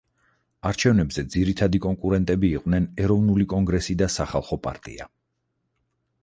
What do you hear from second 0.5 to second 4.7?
არჩევნებზე ძირითადი კონკურენტები იყვნენ ეროვნული კონგრესი და სახალხო